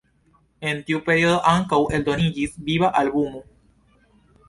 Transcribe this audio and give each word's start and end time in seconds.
En 0.69 0.81
tiu 0.87 1.01
periodo 1.09 1.37
ankaŭ 1.53 1.81
eldoniĝis 1.99 2.59
viva 2.71 2.93
albumo. 3.07 3.47